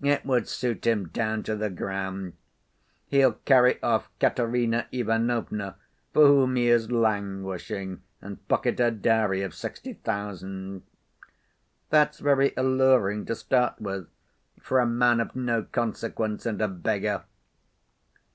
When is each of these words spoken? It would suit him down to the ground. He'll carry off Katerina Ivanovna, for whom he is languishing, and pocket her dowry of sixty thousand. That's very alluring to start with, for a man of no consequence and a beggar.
It 0.00 0.24
would 0.24 0.48
suit 0.48 0.86
him 0.86 1.08
down 1.08 1.42
to 1.42 1.54
the 1.54 1.68
ground. 1.68 2.32
He'll 3.08 3.34
carry 3.34 3.78
off 3.82 4.08
Katerina 4.18 4.86
Ivanovna, 4.90 5.76
for 6.14 6.26
whom 6.26 6.56
he 6.56 6.68
is 6.68 6.90
languishing, 6.90 8.00
and 8.22 8.48
pocket 8.48 8.78
her 8.78 8.90
dowry 8.90 9.42
of 9.42 9.54
sixty 9.54 9.92
thousand. 9.92 10.80
That's 11.90 12.20
very 12.20 12.54
alluring 12.56 13.26
to 13.26 13.34
start 13.34 13.78
with, 13.78 14.08
for 14.62 14.78
a 14.80 14.86
man 14.86 15.20
of 15.20 15.36
no 15.36 15.64
consequence 15.64 16.46
and 16.46 16.62
a 16.62 16.68
beggar. 16.68 17.24